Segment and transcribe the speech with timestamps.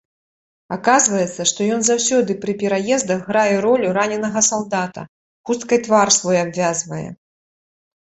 [0.75, 5.01] Аказваецца, што ён заўсёды пры пераездах грае ролю раненага салдата,
[5.51, 7.03] хусткай твар свой абвязвае.